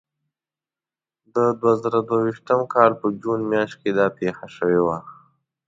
[1.35, 4.97] د دوه زره دوه ویشتم کال په جون میاشت کې دا پېښه شوې وه.